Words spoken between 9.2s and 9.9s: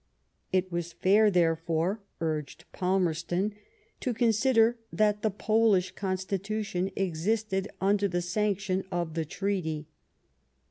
treaty.